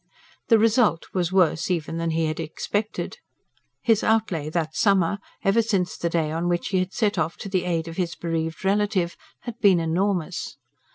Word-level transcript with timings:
The 0.47 0.57
result 0.57 1.05
was 1.13 1.31
worse 1.31 1.69
even 1.69 1.97
than 1.97 2.09
he 2.09 2.25
had 2.25 2.39
expected. 2.39 3.19
His 3.83 4.03
outlay 4.03 4.49
that 4.49 4.75
summer 4.75 5.19
ever 5.43 5.61
since 5.61 5.95
the 5.95 6.09
day 6.09 6.31
on 6.31 6.49
which 6.49 6.69
he 6.69 6.79
had 6.79 6.91
set 6.91 7.19
off 7.19 7.37
to 7.37 7.49
the 7.49 7.65
aid 7.65 7.87
of 7.87 7.97
his 7.97 8.15
bereaved 8.15 8.65
relative 8.65 9.15
had 9.41 9.59
been 9.59 9.79
enormous. 9.79 10.57